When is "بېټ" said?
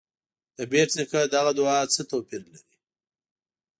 0.71-0.89